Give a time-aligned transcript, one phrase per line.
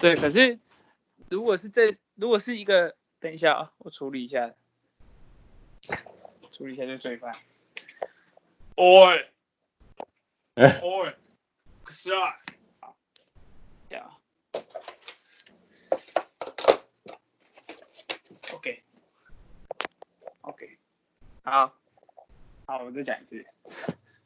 [0.00, 0.58] 对，可是
[1.28, 4.54] 如果是这，如果是一个，等一下啊，我处理一下，
[6.50, 7.34] 处理一下这罪犯。
[8.76, 9.30] 喂，
[10.54, 11.14] 哎，喂，
[11.90, 12.40] 是啊，
[13.90, 14.10] 这样
[18.54, 18.78] ，OK，OK，
[21.42, 21.74] 好，
[22.64, 23.44] 好，我再讲一次，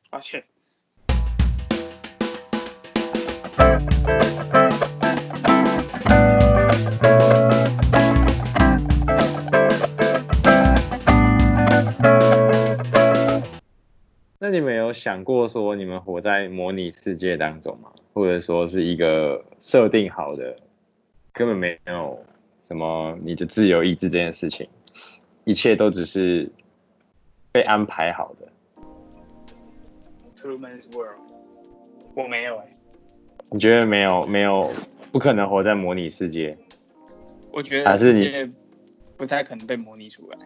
[0.08, 0.44] 抱歉。
[14.38, 17.90] 那你们有想过说你们活在模拟世界当中吗？
[18.12, 20.56] 或者说是一个设定好的，
[21.32, 22.22] 根本没有
[22.60, 24.68] 什么你的自由意志这件事情，
[25.44, 26.50] 一切都只是
[27.52, 28.48] 被安排好的。
[30.36, 31.18] Truman's World，
[32.14, 32.70] 我没有哎、欸。
[33.50, 34.70] 你觉得没有没有
[35.10, 36.58] 不可能活在模拟世界？
[37.54, 38.52] 我觉得还是你
[39.16, 40.38] 不太可能被模拟出来。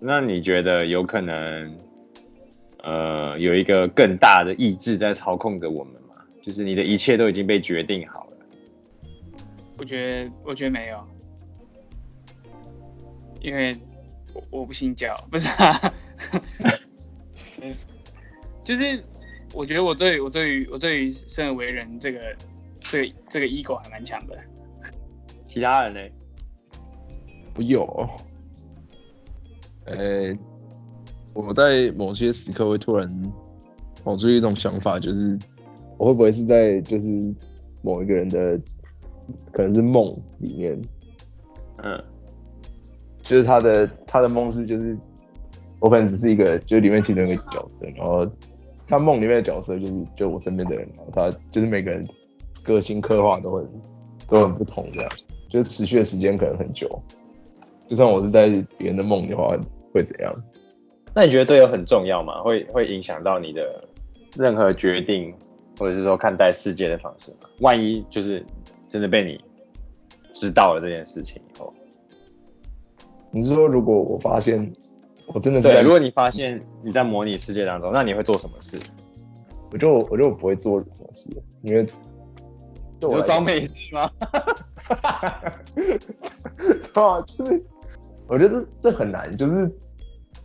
[0.00, 1.76] 那你觉得有可能？
[2.82, 8.36] 呃，有一个更大的意志在操控着我们吗，就是你的一切都已经被决定好了。
[9.76, 11.04] 我觉得，我觉得没有，
[13.40, 13.74] 因为
[14.32, 15.92] 我我不信教，不是啊，
[18.62, 19.02] 就是
[19.52, 22.36] 我觉得我对我对于我对于生而为人这个
[22.82, 24.38] 这个这个 ego 还蛮强的。
[25.56, 26.00] 其他人呢？
[27.56, 27.82] 我有，
[29.86, 30.38] 呃、欸。
[31.32, 33.10] 我在某些时刻会突然
[34.04, 35.38] 冒出一种想法，就是
[35.96, 37.34] 我会不会是在就是
[37.80, 38.60] 某一个人的
[39.50, 40.78] 可能是梦里面，
[41.82, 42.04] 嗯，
[43.22, 44.94] 就是他的他的梦是就是
[45.80, 48.30] 我可能只是一个就是里面其中一个角色，然后
[48.86, 52.06] 他梦里面的角色就是就我身边的人，然后他就是每个人
[52.62, 53.66] 个性刻画都很
[54.28, 55.10] 都很不同，这样
[55.48, 56.88] 就是持续的时间可能很久，
[57.88, 59.56] 就算我是在别人的梦的话
[59.92, 60.34] 会怎样？
[61.14, 62.42] 那你觉得队友很重要吗？
[62.42, 63.82] 会会影响到你的
[64.36, 65.34] 任何决定，
[65.78, 67.48] 或者是说看待世界的方式吗？
[67.60, 68.44] 万一就是
[68.88, 69.40] 真的被你
[70.34, 71.72] 知道了这件事情以后，
[73.30, 74.70] 你是说如果我发现
[75.26, 78.78] 我真的在，如果你发现你在模拟世界当中，那你会做什么事？
[79.72, 81.30] 我就我就不会做什么事，
[81.62, 81.86] 因为
[83.00, 84.10] 就我装没事吗？
[86.94, 87.62] 啊，就是
[88.26, 89.72] 我觉得这这很难，就是。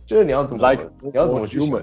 [0.04, 1.80] 就是你要怎么来，你要怎么去想？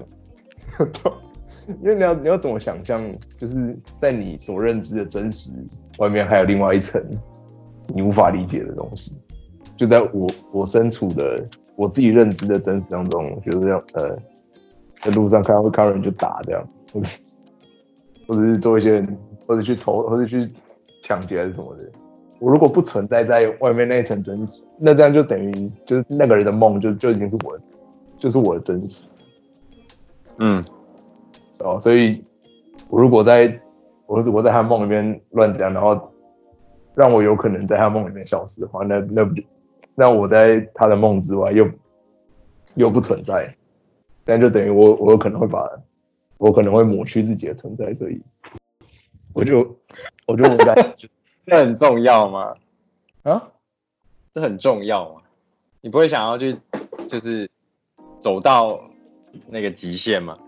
[1.82, 3.02] 因为你要你要怎么想象，
[3.38, 5.50] 就是在你所认知的真实
[5.98, 7.02] 外面，还有另外一层
[7.88, 9.12] 你无法理解的东西。
[9.76, 11.44] 就在我我身处的
[11.74, 14.16] 我自己认知的真实当中，就是这样呃，
[14.96, 17.08] 在路上看到会看到人就打这样，或者
[18.28, 19.04] 或者是做一些，
[19.50, 20.48] 或者去偷，或者去
[21.02, 21.82] 抢劫还是什么的。
[22.38, 27.58] 我如果不存在在外面那一层真实，那这样就等于就是那个人的梦就就已经是我。
[28.18, 29.06] 就是我的真实，
[30.36, 30.62] 嗯，
[31.60, 32.22] 哦，所以，
[32.90, 33.58] 我如果在，
[34.04, 36.12] 我如果在他梦里面乱讲，然后
[36.94, 39.42] 让我有可能在他梦里面消失的话，那那不就，
[39.94, 41.66] 那我在他的梦之外又
[42.74, 43.56] 又不存在，
[44.22, 45.66] 但就等于我我有可能会把，
[46.36, 48.20] 我可能会抹去自己的存在，所以，
[49.34, 49.78] 我就
[50.26, 50.74] 我就应该，
[51.44, 52.54] 这很重要吗？
[53.22, 53.52] 啊，
[54.32, 55.22] 这很重要吗？
[55.80, 56.58] 你不会想要去，
[57.08, 57.50] 就是。
[58.20, 58.90] 走到
[59.48, 60.38] 那个极限吗？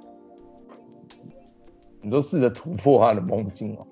[2.02, 3.86] 你都试着突破他的梦境哦。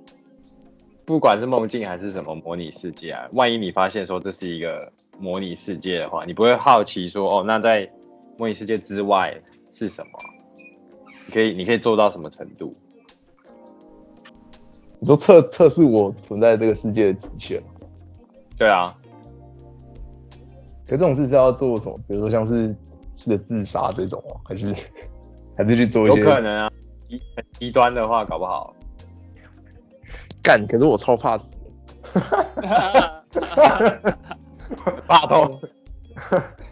[1.07, 7.91] 不管是梦境还是什么模拟世界啊，万一你发现说这是一个模拟世界的话，你不会好奇说哦，那在
[8.37, 9.41] 模拟世界之外
[9.71, 10.11] 是什么？
[11.27, 12.77] 你可以，你可以做到什么程度？
[15.01, 17.63] 你说测测试我存在这个世界的极限？
[18.57, 18.87] 对啊。
[20.87, 21.99] 可这种事是要做什么？
[22.07, 22.77] 比如说像是。
[23.13, 24.75] 是的，自杀这种还是
[25.55, 26.21] 还是去做一些？
[26.21, 26.73] 有可能啊，
[27.07, 27.21] 极
[27.59, 28.75] 极端的话，搞不好
[30.43, 30.67] 干。
[30.67, 31.55] 可是我超怕死，
[35.07, 35.61] 怕痛。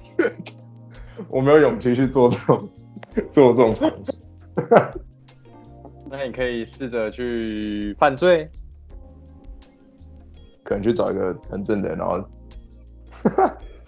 [1.29, 2.59] 我没有勇气去做这种
[3.31, 4.23] 做这种尝试。
[6.11, 8.51] 那你可以试着去犯罪，
[10.65, 12.29] 可能去找一个很正的人，然后。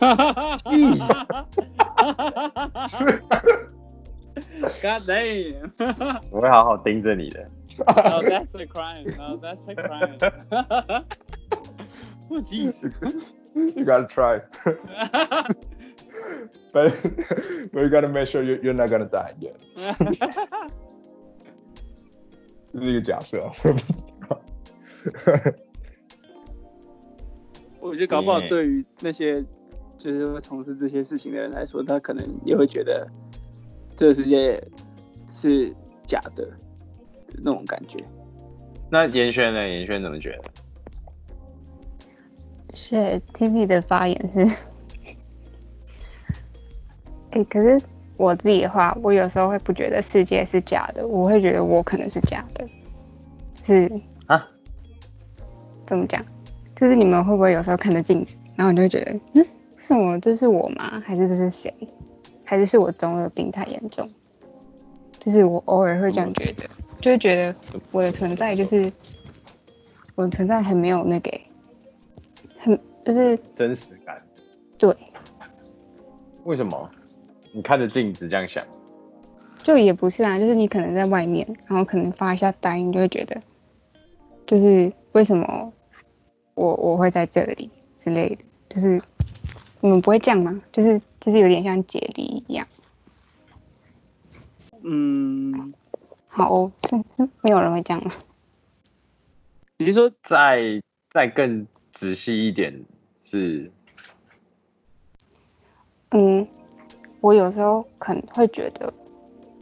[0.01, 0.87] 哈哈哈哈
[1.29, 1.47] 哈
[4.81, 6.21] ！God damn！
[6.31, 7.47] 我会好好盯着你的。
[7.87, 9.13] Oh, that's a crime.
[9.21, 10.19] Oh, that's a crime.
[12.31, 12.83] Oh, jeez.
[13.55, 14.41] You gotta try.
[16.73, 16.93] But
[17.73, 19.57] but you gotta make sure you you're not gonna die yet.
[22.73, 24.41] 这是一个假设啊，我不知道。
[27.81, 29.43] 我觉得搞不好对于那些
[29.97, 33.09] 就是会从事这些事情的人来说，他可能也会觉得
[33.97, 34.63] 这个世界
[35.27, 35.75] 是
[36.05, 36.49] 假的
[37.43, 37.99] 那种感觉。
[38.91, 39.67] 那严轩呢？
[39.67, 40.51] 严轩怎么觉得？
[42.75, 44.41] 是 TV 的发言是，
[47.31, 47.81] 哎、欸，可是
[48.21, 52.69] 我自己的话，我有时候会不觉得世界是假的，我会觉得我可能是假的，
[53.63, 53.91] 是
[54.27, 54.47] 啊？
[55.87, 56.23] 怎么讲？
[56.77, 59.47] 就是你们会不会有时候看着镜子，然后你就会觉得，嗯，
[59.79, 60.19] 是我？
[60.19, 61.03] 这是我吗？
[61.07, 61.73] 还是这是谁？
[62.45, 64.07] 还是是我中二病太严重？
[65.19, 66.69] 就是我偶尔会这样觉得，
[67.01, 67.57] 就会觉得
[67.91, 68.93] 我的存在就是
[70.15, 71.41] 我的存在很没有那个。
[72.59, 74.21] 很就是真实感，
[74.77, 74.95] 对。
[76.45, 76.91] 为什么？
[77.53, 78.65] 你看着镜子这样想？
[79.63, 83.41] 就也不是啊，就是你可能在外面，然后可能发一下呆，你就会觉得，
[84.47, 85.73] 就是为什么
[86.55, 89.03] 我我会在这里之类的，就是
[89.81, 90.63] 你们不会这样吗？
[90.73, 92.67] 就是就是有点像解离一样。
[94.83, 95.75] 嗯，
[96.29, 96.97] 好，哦是
[97.43, 98.13] 没有人会这样吗？
[99.79, 100.81] 你是说再
[101.13, 101.67] 再更？
[101.93, 102.85] 仔细一点
[103.21, 103.69] 是，
[106.13, 106.47] 嗯，
[107.21, 108.93] 我有时候可能会觉得，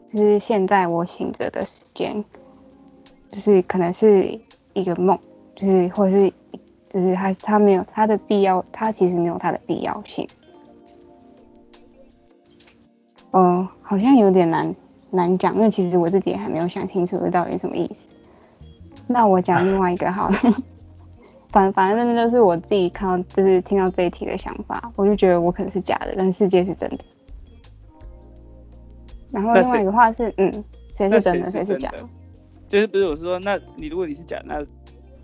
[0.07, 2.25] 就是现在我醒着的时间，
[3.31, 4.39] 就是可能是
[4.75, 5.19] 一个梦，
[5.57, 6.33] 就是或者是，
[6.89, 10.29] 就是还是它没有它的必要，它其实没有它的必要性。
[13.33, 14.75] 嗯、好像有点难
[15.11, 18.09] 难讲，因为其实我自己也还没有想清楚这到底是什么意思。
[19.07, 20.37] 那我讲另外一个好了。
[21.51, 26.99] 反反正那就是我自己看到，就是听到这一题的想法，我就觉得我可能是假的，但世界是真的。
[29.31, 32.09] 然后另外一个话是，嗯，谁是真的，谁是假的？
[32.67, 34.65] 就是不是我说，那你如果你是假，那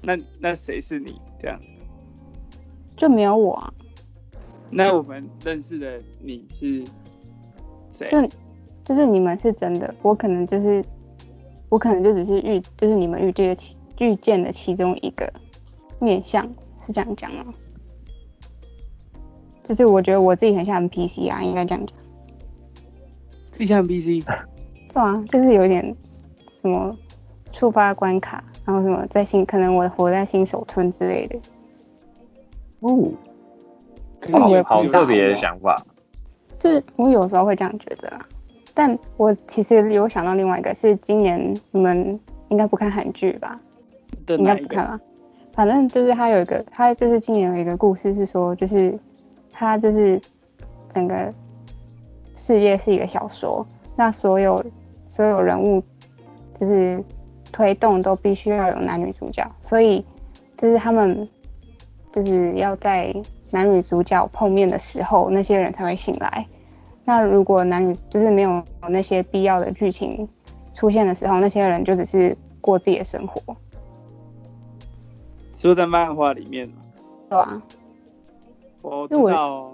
[0.03, 1.67] 那那谁是你这样子？
[2.97, 3.73] 就没有我啊。
[4.71, 6.85] 那我们认识的你是
[7.91, 8.07] 谁？
[8.11, 8.29] 就
[8.85, 10.85] 就是你们是真的，我可能就是
[11.69, 13.61] 我可能就只是遇，就是你们遇这个
[13.99, 15.33] 遇见的其中一个。
[16.01, 16.47] 面相
[16.85, 17.55] 是这样讲吗？
[19.63, 21.97] 就是我觉得我自己很像 NPC 啊，应该这样讲。
[23.55, 24.25] 自己像 NPC？
[24.93, 25.95] 对啊，就是有点
[26.51, 26.97] 什么
[27.53, 31.39] 触发关卡，然后什么在新，可能我活在新手村之类的。
[32.81, 33.13] 哦，
[34.33, 35.81] 好，好特别的想法。
[36.59, 38.27] 就是我有时候会这样觉得啦，
[38.75, 42.19] 但我其实有想到另外一个，是今年你们
[42.49, 43.61] 应该不看韩剧吧？
[44.27, 45.01] 应该不看吧？
[45.53, 48.99] 反正就是他有一个，他就是今年有一个故事是说，就是
[49.53, 50.21] 他就是
[50.89, 51.33] 整个
[52.37, 53.67] 世界是一个小说，
[53.97, 54.65] 那所有
[55.07, 55.83] 所有人物
[56.53, 57.03] 就是
[57.53, 60.05] 推动都必须要有男女主角，所以
[60.57, 61.29] 就是他们
[62.13, 63.15] 就是要在
[63.51, 66.47] 男女主角碰面的时候，那些人才会醒来。
[67.05, 70.29] 那如果男女就是没有那些必要的剧情
[70.73, 73.57] 出现的时候，那些人就只是过自己的生活。
[75.53, 76.71] 就在漫画里面，
[77.31, 77.63] 对啊，
[78.83, 79.73] 我知道、哦，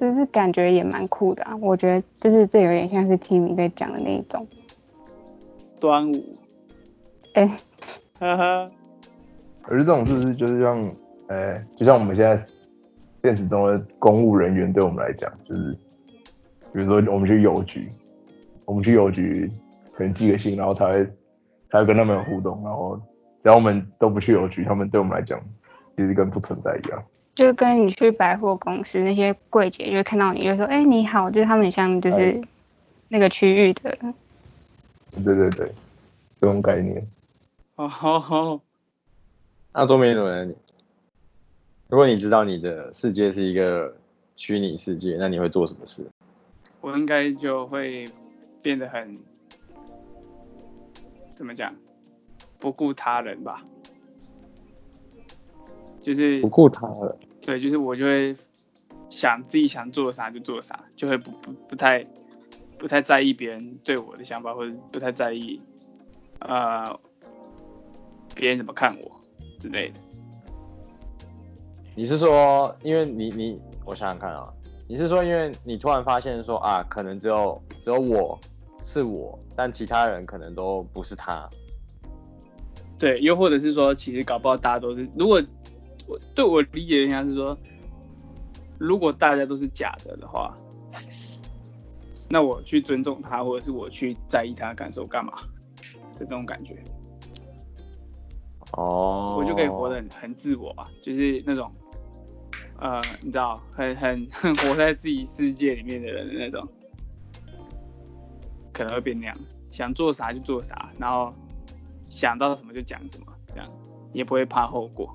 [0.00, 1.54] 就是感觉也蛮酷的啊。
[1.56, 4.46] 我觉得就是这有点像是 Timmy 在讲的那一种
[5.78, 6.24] 端午，
[7.34, 7.56] 哎、欸，
[8.18, 8.70] 哈哈。
[9.62, 10.82] 可是这种是不是就是像，
[11.28, 12.36] 哎、欸，就像我们现在
[13.22, 15.72] 现实中的公务人员，对我们来讲，就是
[16.72, 17.88] 比如说我们去邮局，
[18.64, 19.48] 我们去邮局
[19.92, 21.04] 可能寄个信，然后才会
[21.70, 23.00] 才会跟他们有互动，然后。
[23.42, 25.40] 只要我们都不去邮局，他们对我们来讲，
[25.96, 27.02] 其实跟不存在一样。
[27.40, 32.38] 就跟你去百货公司，那些柜姐就会看到你，就说：“哎、欸，你好。”就是他们像就是
[33.08, 33.96] 那个区域的。
[35.24, 35.72] 对对对，
[36.38, 37.02] 这种概念。
[37.76, 38.60] 哦好好。
[39.72, 40.54] 那周明伦，
[41.88, 43.96] 如果你知道你的世界是一个
[44.36, 46.06] 虚拟世界，那你会做什么事？
[46.82, 48.04] 我应该就会
[48.60, 49.18] 变得很，
[51.32, 51.74] 怎么讲？
[52.58, 53.64] 不顾他人吧，
[56.02, 57.16] 就是不顾他人。
[57.42, 58.36] 对，就是我就会
[59.08, 62.06] 想自己想做啥就做啥，就会不不不太
[62.78, 65.60] 不太在意别人对我的想法，或者不太在意
[66.40, 66.84] 呃
[68.34, 69.10] 别人怎么看我
[69.58, 70.00] 之类的。
[71.96, 74.48] 你是说，因为你你我想想看啊，
[74.88, 78.38] 你是说，因为你突然发现说啊，可能只有只有我
[78.84, 81.48] 是我，但其他人可能都不是他。
[82.98, 85.42] 对，又或者是说，其实搞不好大家都是，如果
[86.10, 87.56] 我对我理解应该是说，
[88.78, 90.58] 如果大家都是假的的话，
[92.28, 95.32] 那我去尊重他，或者是我去在意他的感受干嘛
[96.18, 96.82] 的这种感觉。
[98.72, 101.72] 哦，我就可以活得很很自我啊，就是那种
[102.80, 106.66] 呃，你知道，很很很活在自己世界里面的人的那种，
[108.72, 109.36] 可能会变那样，
[109.70, 111.32] 想做啥就做啥，然后
[112.08, 113.68] 想到什么就讲什么，这样
[114.12, 115.14] 也不会怕后果。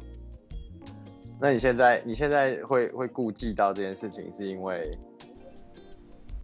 [1.40, 4.98] 那你现在你现在会会顾忌到这件事情，是因为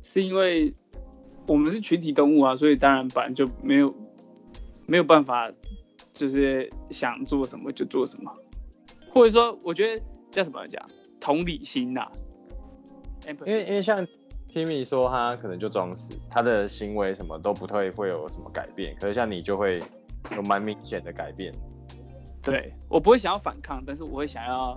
[0.01, 0.74] 是因为
[1.48, 3.93] 我们是群体动物啊，所以当然本来就没有
[4.86, 5.51] 没有办法，
[6.12, 8.31] 就是想做什么就做什么，
[9.10, 10.86] 或者说我觉得叫什么讲
[11.19, 12.12] 同理心呐、啊，
[13.45, 14.05] 因为因为像
[14.51, 19.81] Timmy 说他可能就装死，他的行为什么都不会会有什么改变，可是像你就会
[20.36, 21.53] 有蛮明显的改变。
[22.41, 24.75] 对，我不会想要反抗，但是我会想要，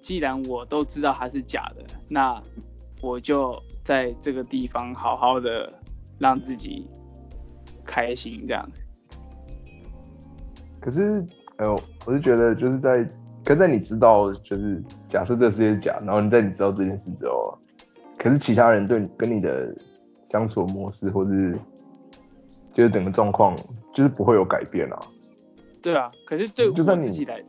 [0.00, 2.40] 既然我都知道它是假的，那
[3.00, 5.72] 我就在这个地方好好的
[6.18, 6.88] 让自己
[7.84, 8.68] 开心这样。
[10.80, 11.26] 可是，
[11.56, 13.04] 哎呦，我是觉得就是在，
[13.44, 17.58] 可是在你知道就是假设这个世界是假，然后你在你知道这件事之后，
[18.18, 19.74] 可是其他人对跟你的
[20.30, 21.58] 相处模式或者是
[22.72, 23.56] 就是整个状况
[23.92, 24.98] 就是不会有改变啊。
[25.82, 27.42] 对啊，可是对我自己来，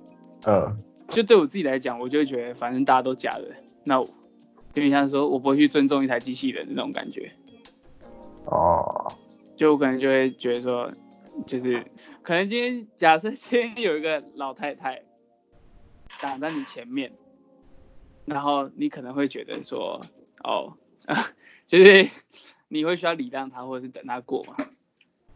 [0.48, 0.76] 嗯，
[1.10, 4.08] 就对我自己来讲，我就会觉得反正大家都假的，那我
[4.74, 7.32] 有点像说我不会去尊重一台机器人的那种感觉。
[8.46, 9.14] 哦，
[9.56, 10.92] 就我可能就会觉得说，
[11.46, 11.86] 就是
[12.24, 15.04] 可能今天假设今天有一个老太太
[16.20, 17.14] 挡在你前面，
[18.26, 20.02] 然后你可能会觉得说，
[20.44, 20.74] 哦，
[21.68, 22.10] 就是
[22.68, 24.56] 你会需要礼让她，或者是等她过嘛。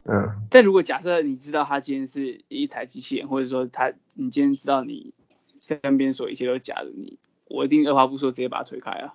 [0.09, 5.13] 嗯，但如果假设你知道他今天是一台机器人，或者说他你今天知道你
[5.47, 9.13] 身边所有一切都是假的，你我一定二话不说直接把他推开啊！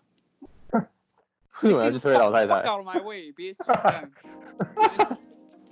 [1.62, 2.62] 为什么要去推老太太？
[2.62, 4.11] 搞了 my way，别这样。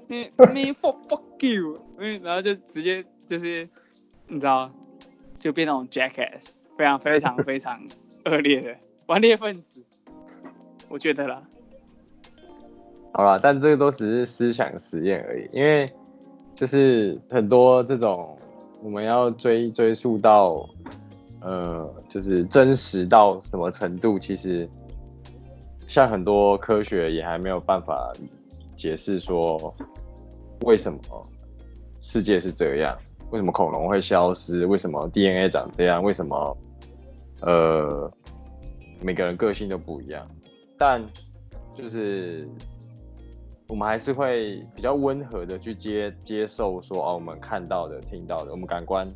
[0.09, 1.81] Me for fuck you，
[2.23, 3.69] 然后就直接就是
[4.27, 4.73] 你知道，
[5.39, 6.47] 就变那种 jackass，
[6.77, 7.85] 非常非常非常
[8.25, 9.85] 恶劣的 顽劣分子，
[10.89, 11.47] 我觉得啦。
[13.13, 15.85] 好啦，但这个都只是思想实验而已，因为
[16.55, 18.39] 就是很多这种
[18.83, 20.65] 我们要追追溯到，
[21.41, 24.67] 呃，就是真实到什么程度，其实
[25.89, 28.13] 像很多科学也还没有办法
[28.77, 29.75] 解释说
[30.63, 30.99] 为什么
[32.01, 32.97] 世界是这样，
[33.31, 36.57] 为什么恐龙会消失，为什么 DNA 长这样，为什么
[37.43, 38.11] 呃
[39.03, 40.25] 每个人个性都不一样，
[40.79, 41.05] 但
[41.75, 42.49] 就是。
[43.71, 49.09] 我们还是会比较温和的去接接受说，哦，我们看到的、听到的，我们感官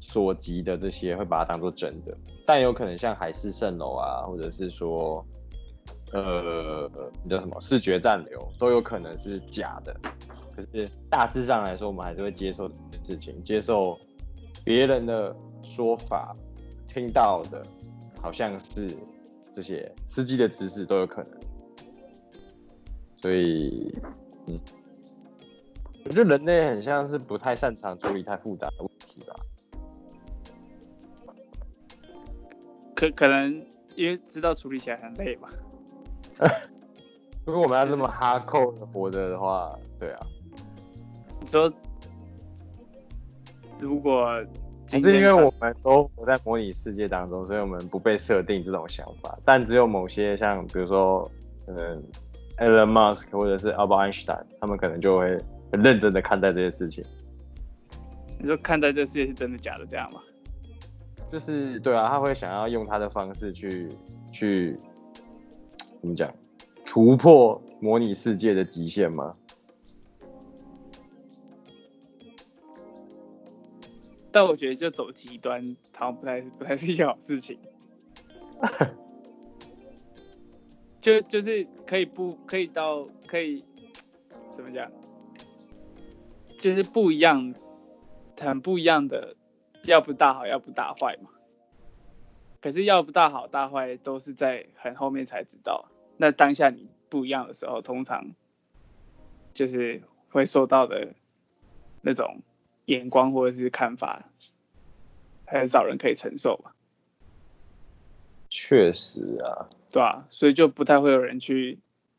[0.00, 2.14] 所及的这些，会把它当做真的。
[2.46, 5.24] 但有可能像海市蜃楼啊，或者是说，
[6.12, 6.90] 呃，
[7.24, 9.98] 你叫什么视觉暂留，都有可能是假的。
[10.54, 13.98] 可是大致上来说，我们还是会接受这件事情，接受
[14.62, 16.36] 别人的说法，
[16.86, 17.64] 听到的
[18.20, 18.94] 好像是
[19.54, 21.30] 这些司机的指示都有可能。
[23.26, 23.92] 所以，
[24.46, 24.60] 嗯，
[26.04, 29.34] 我觉得人类很像是不太擅长处理太复杂的问题吧。
[32.94, 33.66] 可可能
[33.96, 35.48] 因为知道处理起来很累吧。
[37.44, 40.20] 如果我们要这么哈扣的活着的话，对啊。
[41.40, 41.72] 你说，
[43.80, 44.40] 如果
[44.86, 49.36] 只是因为我们都活在模拟世界当中，所以我们不被设定这种想法。
[49.44, 51.28] 但只有某些像比如说，
[51.66, 52.00] 嗯。
[52.58, 55.36] Elon Musk 或者是 Albert Einstein，他们可能就会
[55.70, 57.04] 很认真的看待这些事情。
[58.38, 60.20] 你说看待这世界是真的假的这样吗？
[61.28, 63.88] 就是对啊，他会想要用他的方式去
[64.32, 64.78] 去
[66.00, 66.32] 怎么讲，
[66.84, 69.34] 突破模拟世界的极限吗？
[74.30, 77.58] 但我觉得就走极端，好像不太不太是一件好事情。
[81.00, 83.64] 就就是可以不可以到可以
[84.52, 84.90] 怎么讲，
[86.58, 87.54] 就是不一样，
[88.40, 89.36] 很不一样的，
[89.84, 91.30] 要不大好，要不大坏嘛。
[92.60, 95.88] 可是要不大好大坏都是在很后面才知道。
[96.16, 98.32] 那当下你不一样的时候，通常
[99.52, 101.14] 就是会受到的
[102.02, 102.42] 那种
[102.86, 104.30] 眼光或者是看法，
[105.46, 106.74] 很少人可以承受吧。
[108.48, 109.70] 确实啊。
[109.90, 111.78] 对啊，所以就不太会有人去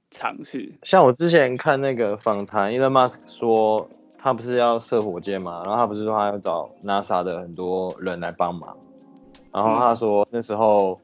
[0.09, 0.73] 尝试。
[0.83, 8.75] 像我之前看那个访谈，Elon Musk 说他不是要射火箭嘛，然后他不是说他要找 NASA 的很多人来帮忙，
[9.53, 10.99] 然后他说那时候、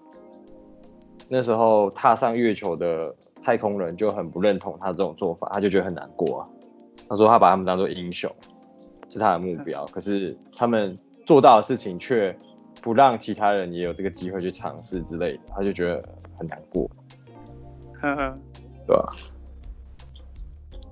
[1.28, 6.48] 那时候踏上月球的太空人就很不认同他这种做法，他就觉得很难过啊。
[7.10, 8.34] 他说他把他们当做英雄，
[9.10, 12.36] 是他的目标，可是他们做到的事情却
[12.82, 16.04] 不让其他人也有这个机会去尝试之类的，他就觉得
[16.38, 16.90] 很难过。
[17.94, 18.38] 呵呵，
[18.86, 19.16] 对吧？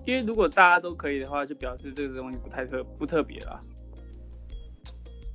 [0.06, 3.62] 因为如果大家都可以的话，就表示这个东西不太特不特别了。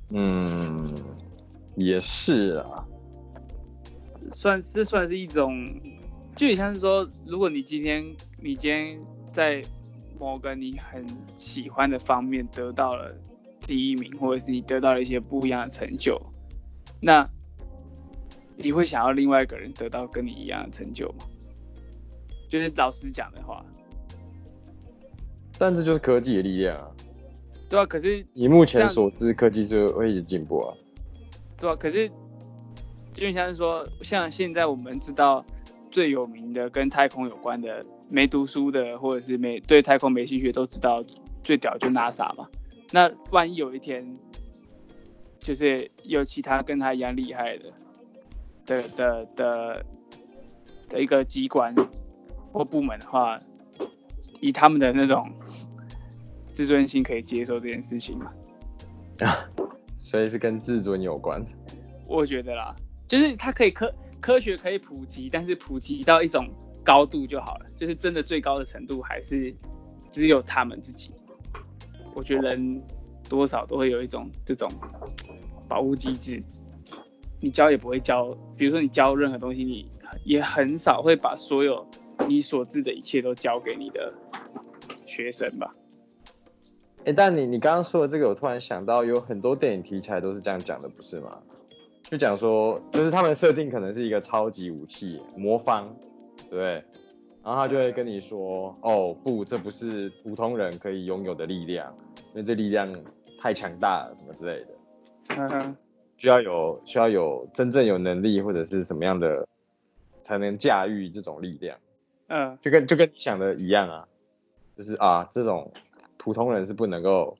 [0.09, 0.93] 嗯，
[1.75, 2.85] 也是啊。
[4.31, 5.65] 算这算是一种，
[6.35, 8.03] 就也像是说，如果你今天
[8.41, 8.99] 你今天
[9.31, 9.61] 在
[10.19, 13.15] 某个你很喜欢的方面得到了
[13.61, 16.21] 第一名，或者是你得到了一些不一样的成就，
[16.99, 17.29] 那
[18.57, 21.25] 你会想要另外一个人得到跟你一样的成就吗？
[22.49, 23.63] 就是老师讲的话。
[25.59, 26.91] 但这就是科技的力量啊。
[27.69, 30.73] 对啊，可是以目前所知，科技是会一直进步啊。
[31.57, 32.05] 对啊，可是
[33.15, 35.45] 因为像是说，像现在我们知道
[35.91, 41.03] 最有名的跟太空有关的，没读书的或者是没对太空没兴趣，都知道
[41.43, 42.47] 最屌就 NASA 嘛。
[42.91, 44.17] 那万一有一天，
[45.39, 47.65] 就是有其他跟他一样厉害的
[48.67, 49.85] 的的的
[50.89, 51.73] 的一个机关
[52.53, 53.39] 或部门的话，
[54.39, 55.27] 以他们的那种。
[56.49, 58.33] 自尊心可以接受这件事情嘛？
[59.19, 59.47] 啊，
[59.95, 61.39] 所以是跟自尊有关。
[62.07, 62.75] 我觉得啦，
[63.07, 66.49] 就是它可以科科学可以普及，但是普及到一种
[66.83, 67.67] 高度就好了。
[67.75, 69.55] 就是真的最高的程度还是
[70.09, 71.11] 只有他们自己。
[72.15, 72.81] 我觉得人
[73.29, 74.67] 多少都会有一种这种
[75.67, 76.41] 保护机制。
[77.39, 79.89] 你教也不会教，比如说你教任何东西，你
[80.23, 81.85] 也很少会把所有
[82.27, 84.13] 你所知的一切都教给你的
[85.05, 85.75] 学生吧。
[86.99, 91.37] 哎、欸，但你你刚刚说的这个，我突然想到，有很多电影题材都是这样讲的，不是吗？
[92.03, 95.93] 就讲说，就是他们设定可能是一个超级武器魔方，
[96.37, 96.83] 对不对？
[97.43, 101.93] 然后他就会跟你说，哦不，这不是普通人可以拥有的力量，
[102.33, 102.93] 因为这力量
[103.39, 104.67] 太强大了，什么之类的。
[105.37, 105.77] 嗯哼，
[106.17, 109.47] 需要有需要有真正有能力或者是什么样的
[110.23, 111.77] 才能驾驭这种力量。
[112.27, 114.07] 嗯，就跟就跟你想的一样啊，
[114.75, 115.71] 就是啊这种。
[116.19, 117.37] 普通人是不能够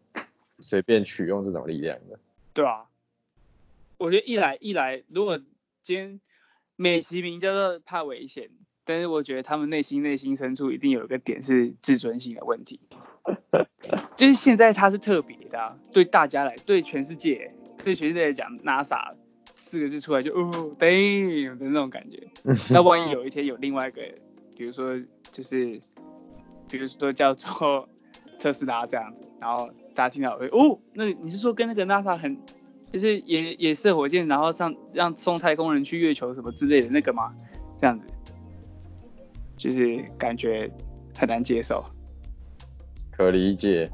[0.59, 2.19] 随便取用这种力量的，
[2.53, 2.85] 对啊，
[3.97, 5.39] 我觉得一来一来，如果
[5.83, 6.21] 今天
[6.77, 8.49] 美其名叫做怕危险，
[8.85, 12.79] 但是我觉得他们内心内心深处一定有一个点是自尊心的问题，
[14.15, 17.51] 就是现在他是特别的啊，对大家来，对全世界，
[17.83, 19.15] 对全世界来讲，NASA
[19.55, 22.27] 四个字出来就哦，damn 的那种感觉。
[22.69, 24.01] 那万一有一天有另外一个，
[24.55, 24.97] 比如说
[25.31, 25.79] 就是，
[26.69, 27.89] 比如说叫做。
[28.39, 32.37] 特斯拉这样子，然后大家听到会哦，那你是说跟那个 NASA 很，
[32.91, 37.33] 就是也也射火箭，然后上让送太空人去月球什么之类的那个吗？
[37.79, 38.05] 这样子，
[39.57, 40.71] 就是感觉
[41.17, 41.83] 很难接受。
[43.09, 43.89] 可理解。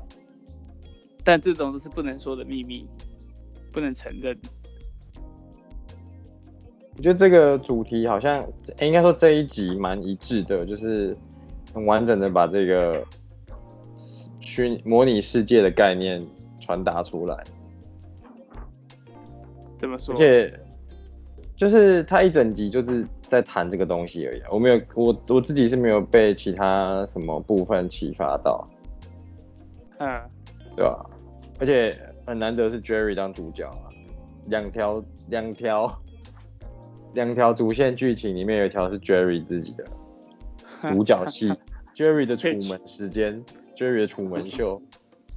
[1.23, 2.85] 但这种都是不能说的秘密，
[3.73, 4.37] 不能承认。
[6.95, 8.41] 我觉得这个主题好像，
[8.79, 11.17] 应该说这一集蛮一致的，就是
[11.73, 13.03] 很完整的把这个。
[14.39, 16.23] 虚模拟世界的概念
[16.59, 17.43] 传达出来，
[19.79, 20.13] 怎么说？
[20.13, 20.59] 而且
[21.55, 24.41] 就是他一整集就是在谈这个东西而已。
[24.51, 28.67] 我没有，我我自己是没有被其他什么部分启发到。
[29.97, 30.21] 嗯，
[30.75, 31.03] 对吧？
[31.59, 31.89] 而且
[32.25, 33.89] 很难得是 Jerry 当主角啊，
[34.47, 36.01] 两条两条
[37.13, 39.85] 两条主线剧情里面有一条是 Jerry 自己的
[40.91, 41.53] 独角戏
[41.95, 43.43] ，Jerry 的楚门时间。
[43.75, 44.79] Jerry 的楚门秀，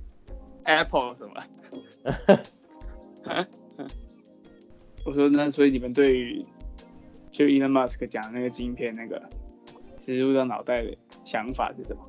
[0.64, 1.42] Apple 什么？
[5.06, 6.44] 我说那所以你们对于
[7.30, 9.22] 就 Elon Musk 讲的那个晶片那个
[9.96, 10.94] 植入到脑袋的
[11.24, 12.02] 想法是什么？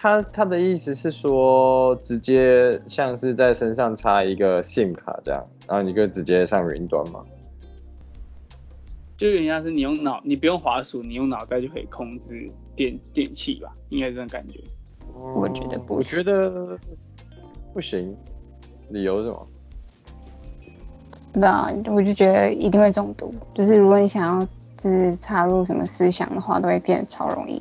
[0.00, 7.24] 他他的意思是说，直接像是在身上插一个 SIM 卡这样，然后你就直接上云端嘛？
[9.16, 12.48] 就人家是你用脑，你不用滑鼠，你用脑袋就可以控制。
[12.76, 14.60] 电电器吧，应该是这种感觉。
[15.34, 16.20] 我觉得不行。
[16.20, 16.78] 我觉得
[17.74, 18.16] 不行，
[18.90, 19.48] 理由是什么？
[21.34, 23.34] 那我就觉得一定会中毒。
[23.52, 27.60] 就是如果你想要就是插入什么思想的话，都会变得超容易。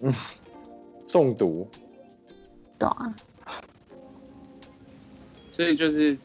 [0.00, 0.10] 嗯，
[1.12, 1.68] 中毒。
[2.78, 3.14] 对啊。
[5.52, 6.16] 所以就是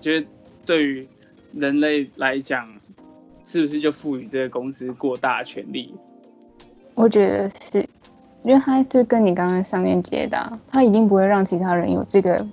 [0.00, 0.26] 觉得
[0.66, 1.06] 对于
[1.54, 2.68] 人类来讲，
[3.44, 5.94] 是不是就赋予这个公司过大的权利？
[6.94, 7.88] 我觉得是，
[8.42, 12.44] 因为他就跟你刚刚上面接的、啊，他一定不会让其他人有这个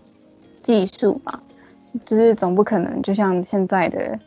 [0.62, 1.42] 技术吧？
[2.06, 4.20] 就是总不可能就像现在的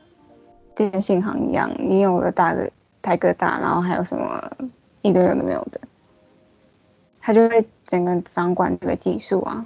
[0.75, 2.68] 电信行一样，你有了大哥
[3.01, 4.51] 台哥大，然后还有什么
[5.03, 5.81] 一个人都没有的，
[7.22, 9.64] 他就会整个掌管这个技术啊。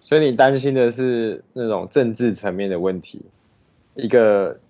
[0.00, 3.22] 所以你担心的是那种政治层面的问题，
[3.94, 4.60] 一个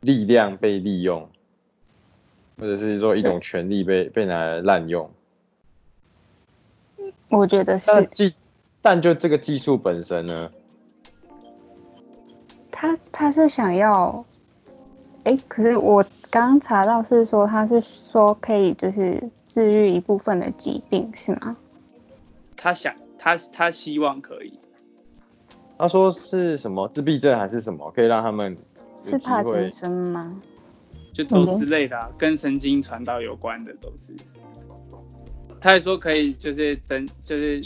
[0.00, 1.28] 力量被利用，
[2.58, 5.10] 或者是说一种权力被被拿来滥用。
[7.28, 7.90] 我觉得是。
[7.92, 8.34] 但技，
[8.80, 10.50] 但就这个技术本身呢？
[12.70, 14.24] 他他是想要，
[15.24, 21.56] 哎、欸，可是我刚刚查到是说他是说可以就是治愈一部分的疾病是吗？
[22.56, 24.58] 他想他他希望可以。
[25.78, 28.56] 他说是什么自闭症还是什么，可以让他们
[29.00, 30.40] 是帕金森吗？
[31.12, 34.14] 就都之类的、啊，跟神经传导有关的都是。
[35.60, 37.62] 他还说可以就是增就是有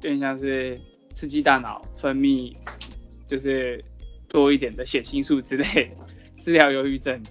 [0.00, 0.78] 点像是
[1.14, 2.54] 刺激大脑分泌，
[3.26, 3.84] 就是
[4.28, 5.90] 多一点的血清素之类的，
[6.40, 7.22] 治疗忧郁症。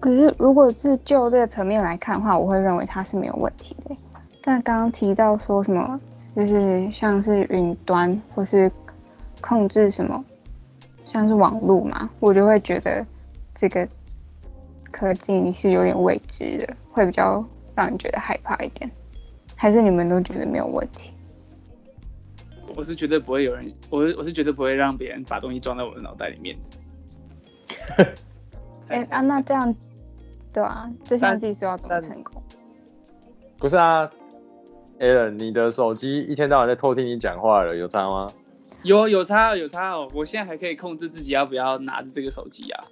[0.00, 3.96] 可是如果是就这个层面来看的话，我会认为它是没有问题的。
[4.42, 6.00] 但刚刚提到说什么，
[6.34, 8.70] 就是像是云端或是。
[9.40, 10.22] 控制什么，
[11.06, 13.06] 像是网络嘛，我就会觉得
[13.54, 13.88] 这个
[14.90, 17.42] 科技是有点未知的，会比较
[17.76, 18.90] 让人觉得害怕一点。
[19.54, 21.12] 还是你们都觉得没有问题？
[22.74, 28.04] 我是绝对不会有人，我我是绝对不会让别人把东西装在我的脑袋里面的。
[28.88, 29.72] 哎、欸、啊，那这样，
[30.52, 32.42] 对啊，这项技术要怎么成功？
[33.58, 34.08] 不是啊
[34.98, 38.28] ，Alan，你的手机一天到晚在偷听你讲话了，有差吗？
[38.84, 40.08] 有有差有差哦！
[40.14, 42.84] 我现在还可以控制自己要不要拿着这个手机啊。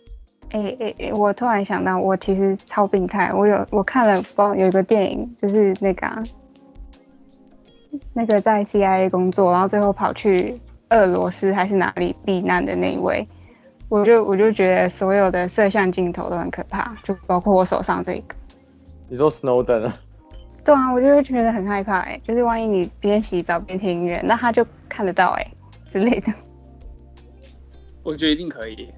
[0.50, 1.12] 哎哎哎！
[1.12, 3.32] 我突然想到，我其实超病态。
[3.32, 6.22] 我有我看了，包有一个电影，就是那个、啊、
[8.12, 10.54] 那个在 CIA 工作，然后最后跑去
[10.90, 13.26] 俄罗斯还是哪里避难的那一位。
[13.88, 18.34] 我就我就觉得所有的摄像镜头都很可怕，就包括我手上这个。
[19.08, 19.94] 你说 Snowden 啊？
[20.64, 25.46] 对啊，我就会觉得很害怕哎，就是万一你边洗澡边听音乐，那他就看得到哎。
[25.88, 26.32] 之类的，
[28.02, 28.92] 我觉得一定可以，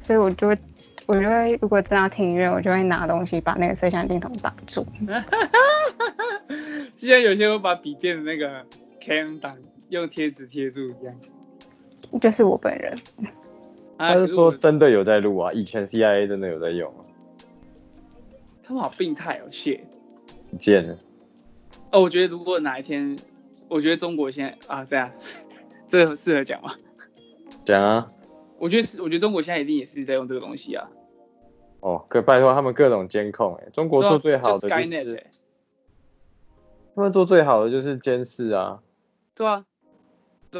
[0.00, 0.58] 所以我就会，
[1.04, 4.84] 我就会，如果真要听音乐，我就会拿东西把那个摄像镜头挡住。
[6.96, 8.64] 就像有些会把笔电的那个
[8.98, 9.54] cam 挡，
[9.90, 11.14] 用贴纸贴住一样。
[12.18, 12.96] 就是我本人。
[13.98, 17.04] 他是说真的有在录啊，以前 CIA 真的有在用啊。
[18.62, 19.84] 他们好病态哦，谢。
[20.58, 20.98] 贱了。
[21.92, 23.16] 哦，我觉得如果哪一天，
[23.68, 25.12] 我觉得中国现在啊，对啊。
[25.88, 26.74] 这个适合讲吗？
[27.64, 28.10] 讲啊！
[28.58, 30.88] 我觉得是，我觉得中国现在一定也是在用这个东西啊。
[31.80, 35.26] 哦，可拜托他们各种监控，哎，中国做最好的就是，
[36.96, 38.82] 他们做最好的就是监视啊。
[39.36, 39.66] 对啊，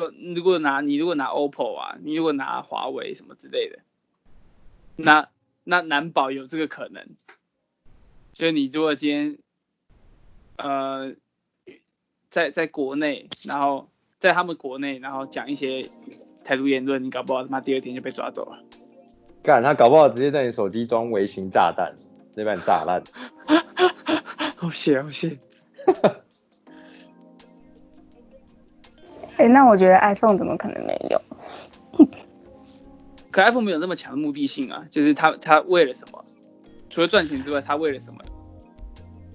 [0.00, 3.78] 对，如果拿你如果拿 OPPO 啊，你如果拿华为什么之类的，
[4.96, 5.28] 那
[5.62, 7.06] 那难保有这个可能。
[8.32, 9.38] 所以你如果今天
[10.56, 11.14] 呃
[12.28, 13.88] 在在国内，然后。
[14.20, 15.90] 在他们国内，然后讲一些
[16.44, 18.64] 台独言论，你搞不好他妈第二天就被抓走了。
[19.42, 21.94] 干，他搞不好直接在你手机装微型炸弹，
[22.34, 23.04] 直接把你炸烂。
[24.56, 25.38] 好险，好险。
[29.36, 31.20] 哎，那我觉得 iPhone 怎么可能没有？
[33.30, 36.24] 可 iPhone 没有那么强的目的性啊，就是他他为了什么？
[36.88, 38.18] 除了赚钱之外，他为了什么？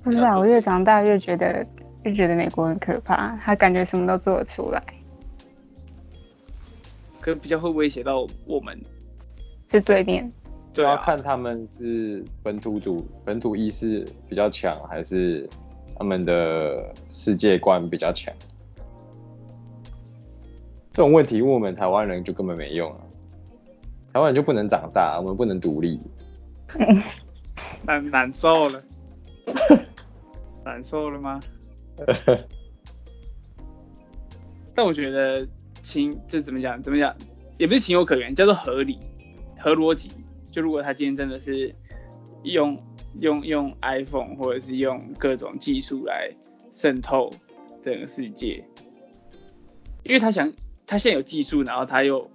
[0.03, 1.65] 不知道，我越长大越觉得。
[2.03, 4.81] 越觉得美国很可怕，他感觉什么都做得出来，
[7.19, 8.79] 可比较会威胁到我们，
[9.69, 10.31] 是对面，
[10.73, 15.45] 对啊，看他们是本土主本土意识比较强，还是
[15.97, 18.33] 他们的世界观比较强。
[20.99, 22.99] 这种问题问我们台湾人就根本没用啊，
[24.12, 25.97] 台湾人就不能长大，我们不能独立，
[27.88, 28.83] 难难受了，
[30.65, 31.39] 难受了吗？
[34.75, 35.47] 但我觉得
[35.81, 36.83] 情这怎么讲？
[36.83, 37.15] 怎么讲？
[37.57, 38.99] 也不是情有可原，叫做合理、
[39.57, 40.12] 合逻辑。
[40.51, 41.73] 就如果他今天真的是
[42.43, 42.77] 用
[43.21, 46.29] 用用 iPhone 或者是用各种技术来
[46.73, 47.31] 渗透
[47.81, 48.65] 整个世界，
[50.03, 50.51] 因为他想
[50.89, 52.28] 他现在有技术，然后他又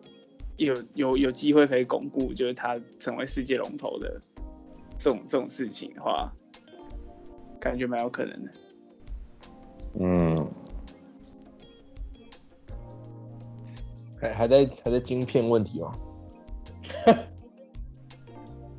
[0.58, 4.20] 有有有机会可以巩固，就是他成为世界龙头的
[4.96, 6.32] 这种这种事情的话，
[7.58, 8.50] 感觉蛮有可能的。
[9.98, 10.48] 嗯，
[14.20, 15.92] 还还在还在晶片问题吗？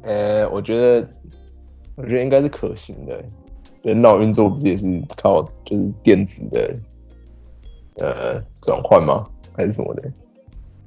[0.04, 1.06] 呃、我觉得
[1.98, 3.22] 我觉得应该是可行的。
[3.84, 6.80] 人脑运作不是也是靠就是电子的
[7.98, 9.30] 呃转换吗？
[9.56, 10.12] 还是什么的？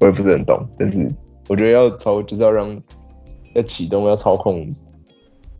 [0.00, 0.66] 我也不是很懂。
[0.76, 1.10] 但是
[1.48, 2.80] 我觉得要操就是要让
[3.54, 4.72] 要启动要操控，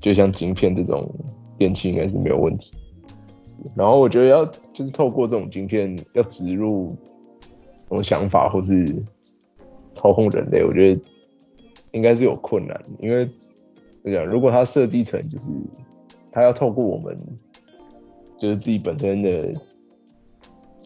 [0.01, 1.13] 就像晶片这种
[1.57, 2.73] 电器应该是没有问题。
[3.75, 6.95] 然后我觉得要就是透过这种晶片要植入
[7.89, 8.87] 种想法，或是
[9.95, 11.01] 操控人类，我觉得
[11.91, 15.51] 应该是有困难，因为怎么讲，如果它设计成就是
[16.31, 17.19] 它要透过我们
[18.39, 19.53] 就是自己本身的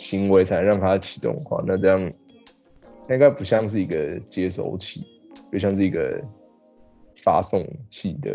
[0.03, 2.01] 行为才能让它启动的话，那这样
[3.09, 5.07] 应该不像是一个接收器，
[5.53, 6.21] 就像是一个
[7.23, 8.31] 发送器的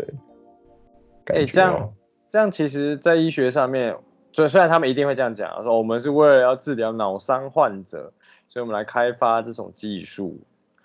[1.24, 1.40] 感觉。
[1.40, 1.94] 哎、欸，这样
[2.30, 3.96] 这样，其实，在医学上面。
[4.30, 8.12] 所以虽然他们一定会这样讲，说我们是为了要治疗脑伤患者，
[8.48, 10.38] 所以我们来开发这种技术，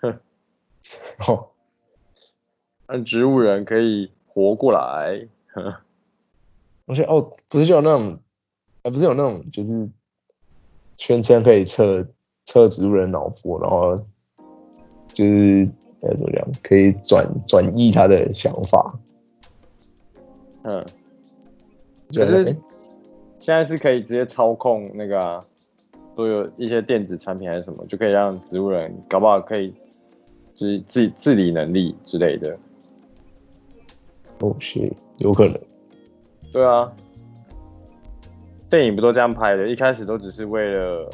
[2.88, 5.74] 让植物人可以活过来，哼，
[6.86, 8.18] 而且哦，不是就有那种，
[8.82, 9.88] 啊，不是有那种，就是
[10.96, 12.06] 宣称可以测
[12.46, 13.96] 测植物人脑波，然后
[15.12, 15.68] 就是
[16.00, 18.98] 呃怎么讲，可以转转移他的想法，
[20.62, 20.84] 嗯，
[22.10, 22.56] 就是。
[23.40, 25.44] 现在是可以直接操控那个、啊，
[26.16, 29.74] 都有一些电子产品还是什么，就可以让植物人搞不好可以
[30.54, 32.56] 自自自理能力之类的。
[34.38, 35.60] 哦，是有可能。
[36.54, 36.90] 对啊，
[38.74, 39.68] 电影不都这样拍的？
[39.68, 41.08] 一开始都只是为了，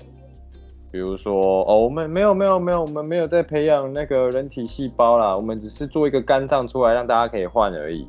[0.91, 1.35] 比如说
[1.69, 8.09] 哦，我们没有没有没有，我们没有在培养那个人体细胞啦，我们只是做一个肝脏出来让大家可以换而已。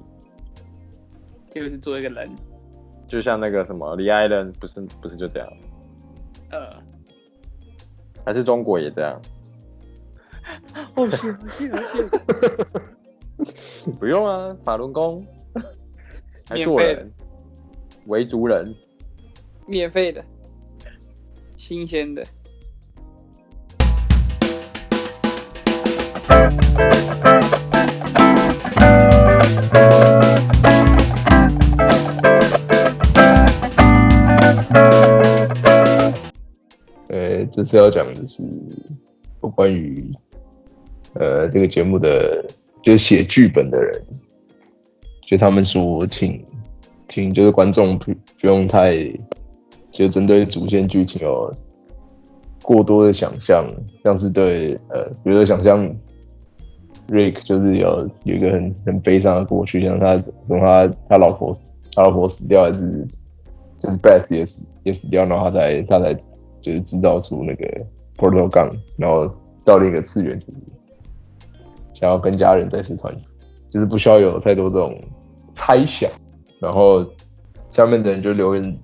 [1.54, 2.30] 就是做一个人。
[3.10, 5.50] 就像那个什么李艾伦，不是不是就这样？
[6.52, 6.74] 呃，
[8.24, 9.22] 还是中国也这样？
[10.96, 12.10] 好险好险好险！
[14.00, 15.26] 不用啊，法轮功，
[16.48, 17.12] 还做人，
[18.08, 18.74] 维族人，
[19.65, 20.24] 免费的，
[21.58, 22.24] 新鲜的。
[37.08, 38.41] 呃这次要讲的是
[39.43, 40.04] 有关于
[41.13, 42.45] 呃这个节目的，
[42.84, 44.02] 就是写剧本的人，
[45.28, 46.43] 就他们说请
[47.10, 48.95] 请就是观众不不用太
[50.02, 51.54] 就针对主线剧情有
[52.62, 53.66] 过多的想象，
[54.04, 55.88] 像是对呃比如说想象
[57.08, 61.56] Rick 就是有有一个很很悲伤的过去，像他从他他老婆
[61.94, 63.08] 他老婆死掉，还是
[63.80, 66.16] 就是 Beth 也死也死掉，然后他才他才。
[66.64, 67.66] 就是制造出那个
[68.16, 69.28] portal gun，然后
[69.66, 70.54] 到另一个次元，就是
[71.92, 73.24] 想要跟家人再次团圆，
[73.72, 74.96] 就是不需要有太多这种
[75.54, 76.08] 猜想。
[76.60, 77.04] 然后
[77.72, 78.80] 下面的人就留言，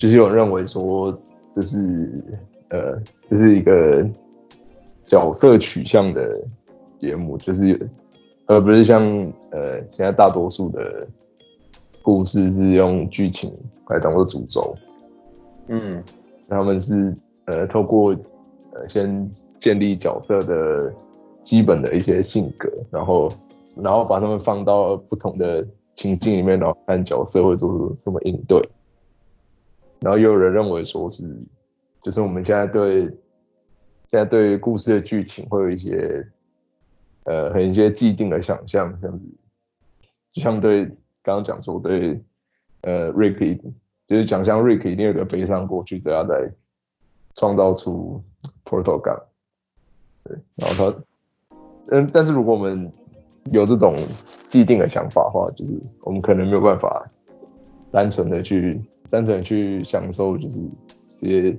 [0.00, 1.16] 就是有人认为说
[1.52, 2.10] 这是
[2.70, 4.04] 呃这是一个
[5.04, 6.42] 角色取向的
[6.98, 7.78] 节目，就是
[8.46, 9.02] 而不是像
[9.50, 11.06] 呃现在大多数的
[12.02, 13.52] 故事是用剧情
[13.88, 14.74] 来当做主轴。
[15.68, 16.02] 嗯。
[16.48, 18.10] 他们是呃透过
[18.72, 20.92] 呃先建立角色的
[21.44, 23.30] 基本的一些性格，然后
[23.76, 28.68] 然后把他们放到不同的情境里面，然后看角色会做出什么应对。
[30.00, 31.24] 然后又有人认为说是，
[32.02, 33.02] 就是我们现在对
[34.08, 36.26] 现在对故事的剧情会有一些
[37.24, 39.26] 呃很一些既定的想象，这样子，
[40.32, 40.84] 就像对
[41.22, 42.22] 刚刚讲说对
[42.82, 43.60] 呃 Rick，。
[44.08, 46.52] 就是讲像 Rick 一定有个悲伤过去，只要再
[47.36, 48.20] 创造出
[48.64, 49.22] Portal Gun，
[50.24, 51.56] 对，然后他，
[51.92, 52.90] 嗯，但是如果我们
[53.52, 57.08] 有这种既定的想法的话，就是我们可能没有办法
[57.92, 60.60] 单纯的去单纯去享受，就是
[61.16, 61.56] 这些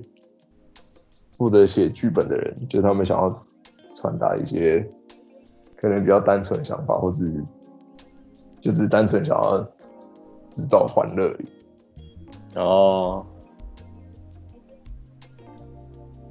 [1.36, 3.42] 负责写剧本的人，就是他们想要
[3.94, 4.84] 传达一些
[5.76, 7.30] 可能比较单纯的想法，或是
[8.60, 9.58] 就是单纯想要
[10.54, 11.36] 制造欢乐。
[12.54, 13.24] 哦，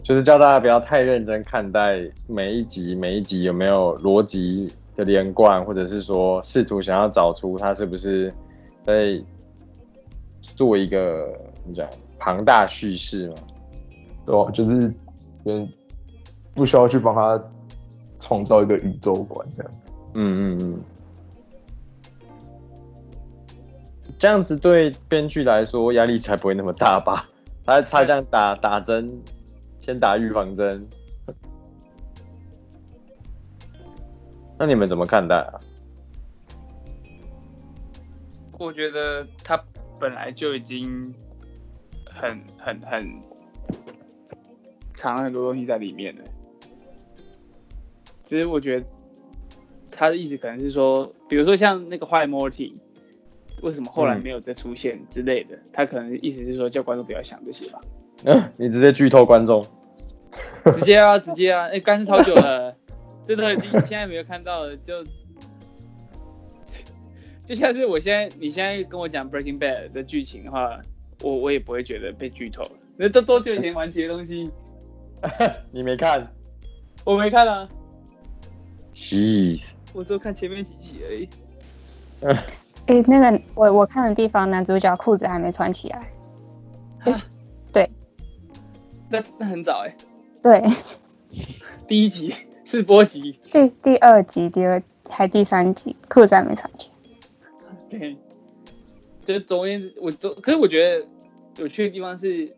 [0.02, 8.34] 就是叫大家不要太认真看待每一集，每一集有没有逻辑的连贯，或者是说试图想要找出它是不是
[8.84, 9.22] 在
[10.41, 11.27] 做一个
[11.62, 13.36] 怎么讲庞大叙事嘛？
[14.25, 14.51] 对吧？
[14.51, 14.93] 就是
[15.43, 15.67] 跟
[16.54, 17.41] 不需要去帮他
[18.19, 19.71] 创造一个宇宙观这样。
[20.13, 20.82] 嗯嗯嗯。
[24.19, 27.27] 这样子对编剧来说压力才不会那么大吧？
[27.65, 29.12] 他他这样打打针，
[29.80, 30.88] 先打预防针。
[34.60, 35.60] 那你们怎么看待啊？
[38.60, 39.58] 我觉得他
[40.02, 41.14] 本来就已经
[42.06, 43.22] 很很很
[44.94, 46.24] 藏了很多东西在里面了。
[48.24, 48.86] 其实我觉得
[49.92, 52.74] 他的意思可能是说，比如说像那个坏 Morty。
[53.62, 55.56] 为什么后来没有再出现之类的？
[55.56, 57.80] 嗯、他可能意思是说叫观众不要想这些吧。
[58.24, 59.64] 嗯，你直接剧透观众。
[60.74, 62.76] 直接啊，直接啊，哎、欸，干超久了，
[63.28, 65.04] 这都已经现在没有看到了，就
[67.52, 70.80] 就像是我现在，你现在跟我讲 Breaking Bad 的剧情的话，
[71.22, 72.72] 我我也不会觉得被剧透了。
[72.96, 74.50] 那都多久以前完结的东西？
[75.70, 76.32] 你没看？
[77.04, 77.68] 我没看啊。
[78.94, 81.30] Jeez，我只有看前面几集而已。
[82.86, 86.08] 哎、欸，那个我我看的地方，男主角裤子还没穿起来。
[87.00, 87.22] 啊？
[87.74, 87.92] 对。
[89.10, 89.98] 那那很早哎、欸。
[90.42, 90.64] 对。
[91.86, 92.34] 第一集
[92.64, 93.38] 是播集。
[93.52, 97.01] 第第二集，第二还第三集，裤子还没穿起来。
[97.91, 98.17] 对。
[99.23, 101.06] 就总而言之，我总可是我觉得
[101.60, 102.56] 有趣的地方是，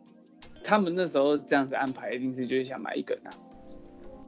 [0.64, 3.36] 他们那时候这样子安排，一定是就是想买一个啊，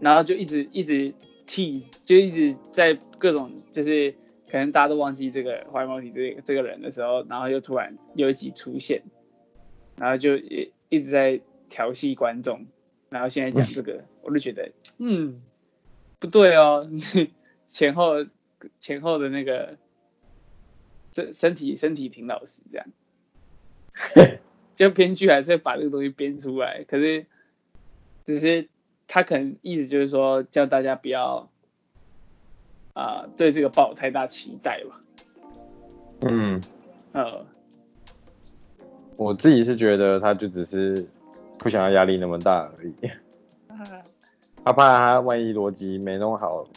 [0.02, 1.14] 然后就一直一直
[1.48, 4.14] tease，就一直在各种就是
[4.52, 9.04] 可能大家都忘记这个怀毛体这这个人的时候，然后又突然有一集出现，
[9.96, 11.40] 然后就也一直在
[11.70, 12.66] 调戏观众，
[13.08, 15.42] 然后现在讲这个，我就觉得嗯
[16.20, 16.86] 不对哦，
[17.70, 18.26] 前后
[18.82, 19.78] 前后的那个。
[21.16, 22.88] 身身体身体挺老实这样，
[24.76, 27.26] 就编剧还是会把这个东西编出来，可是
[28.26, 28.68] 只是
[29.08, 31.50] 他可能意思就是说叫大家不要
[32.94, 35.02] 啊、呃、对这个抱有太大期待吧。
[36.28, 36.62] 嗯，
[37.14, 37.46] 呃，
[39.16, 41.08] 我自己是觉得他就只是
[41.58, 42.94] 不想要压力那么大而已，
[44.66, 46.68] 他怕他万一逻辑没弄好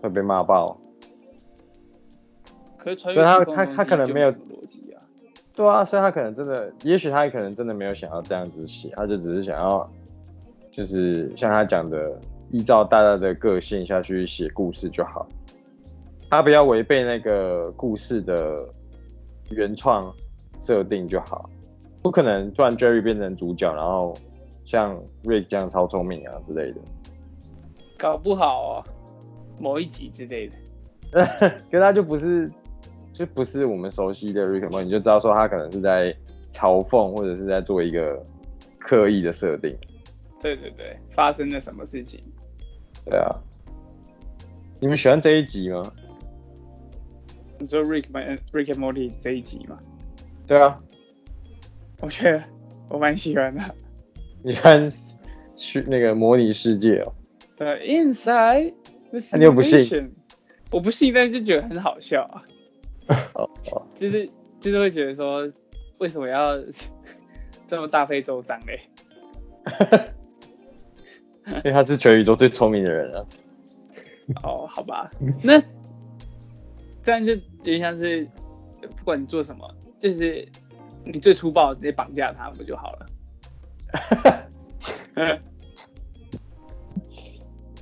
[0.00, 0.78] 会被骂爆。
[2.96, 5.02] 所以他他他可能没有逻辑啊，
[5.54, 9.90] 对啊，所以他可能真的，也许他也可能真的没有想要这样子写，他就只是想要，
[10.70, 12.16] 就是像他讲的，
[12.50, 15.26] 依照大家的个性下去写故事就好，
[16.30, 18.64] 他不要违背那个故事的
[19.50, 20.14] 原创
[20.58, 21.50] 设定就好，
[22.02, 24.14] 不可能突然 Jerry 变成主角，然后
[24.64, 26.80] 像 Rick 这样超聪明啊之类的，
[27.98, 28.84] 搞不好啊，
[29.58, 30.48] 某一集之类
[31.10, 31.26] 的，
[31.70, 32.48] 可他就不是。
[33.18, 36.14] 就不是我们熟悉的 Rick and Morty，你就知道说他可能是在
[36.52, 38.24] 嘲讽或者是在做一个
[38.78, 39.76] 刻意的设定。
[40.40, 42.20] 对对对，发生了什么事情？
[43.04, 43.28] 对啊。
[44.78, 45.82] 你们喜欢这一集吗？
[47.58, 49.80] 你说 Rick and Rick and Morty 这一集吗？
[50.46, 50.80] 对啊。
[52.00, 52.44] 我觉得
[52.88, 53.60] 我蛮喜欢的。
[54.44, 54.88] 你看
[55.56, 57.12] 去那个模拟世界哦。
[57.56, 58.74] 对，Inside。
[59.10, 60.12] 你又不信？
[60.70, 62.44] 我不信，但是就觉得很好笑啊。
[63.34, 64.28] 哦哦，就是
[64.60, 65.50] 就是会觉得说，
[65.98, 66.58] 为什么要
[67.66, 68.80] 这么大费周章嘞？
[71.46, 73.24] 因为他是全宇宙最聪明的人啊。
[74.44, 75.10] 哦，好吧，
[75.42, 75.58] 那
[77.02, 78.28] 这样就有点像是，
[78.82, 80.46] 不管你做什么，就是
[81.02, 83.06] 你最粗暴直接绑架他不就好了？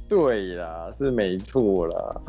[0.09, 2.21] 对啦，是没错啦。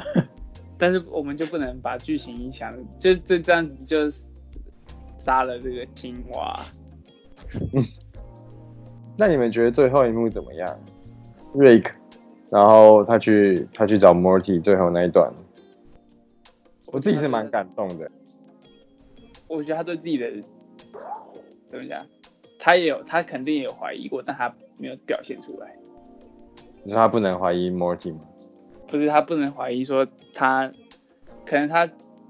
[0.78, 4.12] 但是我们就不能把剧情影响，就就这样子就
[5.18, 6.60] 杀了这个青蛙。
[9.18, 10.80] 那你们觉得最后一幕怎么样
[11.56, 11.92] ？Rick，
[12.52, 15.34] 然后他去他去找 Morty 最后那一段，
[16.88, 18.12] 我自己是蛮感动的。
[19.48, 20.30] 我觉得他对自己的
[21.66, 22.06] 怎么讲，
[22.60, 25.76] 他也有他肯定也有怀疑过，但他没有表现出来。
[26.84, 28.20] 你说他不能怀疑 Morty 吗？
[28.88, 30.72] 不是他不能怀疑说他，
[31.46, 31.90] 可能他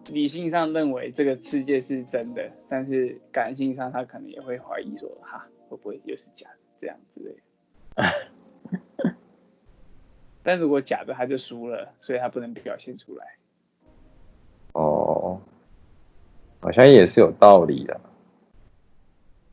[0.10, 7.36] 理性上认为这个世界是真的，但是感性上他可能也会怀疑说，哈，会不会又是假的这样之类
[7.96, 9.14] 的。
[10.44, 13.26] 但如果假的他就输了，所以他不能表现出来。
[14.74, 15.42] 哦，
[16.60, 18.00] 好像也是有道理的。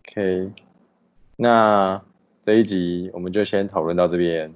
[0.08, 0.52] OK，
[1.36, 2.02] 那
[2.42, 4.54] 这一集我们就先讨论到这边。